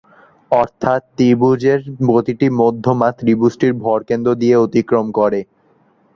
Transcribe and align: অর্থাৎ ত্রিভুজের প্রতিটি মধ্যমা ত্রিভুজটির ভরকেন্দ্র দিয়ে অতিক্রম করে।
অর্থাৎ 0.51 1.01
ত্রিভুজের 1.15 1.79
প্রতিটি 2.01 2.47
মধ্যমা 2.61 3.07
ত্রিভুজটির 3.19 3.73
ভরকেন্দ্র 3.83 4.29
দিয়ে 4.41 4.55
অতিক্রম 4.57 5.05
করে। 5.19 5.39